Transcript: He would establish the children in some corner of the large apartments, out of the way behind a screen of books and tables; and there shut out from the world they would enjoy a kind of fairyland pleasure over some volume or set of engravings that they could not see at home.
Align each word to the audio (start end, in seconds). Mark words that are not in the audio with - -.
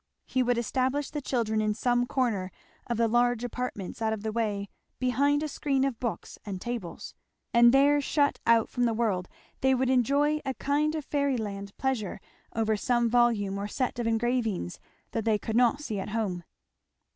He 0.25 0.41
would 0.41 0.57
establish 0.57 1.11
the 1.11 1.21
children 1.21 1.61
in 1.61 1.75
some 1.75 2.07
corner 2.07 2.49
of 2.87 2.97
the 2.97 3.07
large 3.07 3.43
apartments, 3.43 4.01
out 4.01 4.13
of 4.13 4.23
the 4.23 4.31
way 4.31 4.67
behind 4.97 5.43
a 5.43 5.47
screen 5.47 5.83
of 5.83 5.99
books 5.99 6.39
and 6.43 6.59
tables; 6.59 7.13
and 7.53 7.71
there 7.71 8.01
shut 8.01 8.39
out 8.47 8.67
from 8.67 8.85
the 8.85 8.95
world 8.95 9.27
they 9.59 9.75
would 9.75 9.91
enjoy 9.91 10.39
a 10.43 10.55
kind 10.55 10.95
of 10.95 11.05
fairyland 11.05 11.77
pleasure 11.77 12.19
over 12.55 12.75
some 12.75 13.11
volume 13.11 13.59
or 13.59 13.67
set 13.67 13.99
of 13.99 14.07
engravings 14.07 14.79
that 15.11 15.23
they 15.23 15.37
could 15.37 15.55
not 15.55 15.81
see 15.81 15.99
at 15.99 16.09
home. 16.09 16.45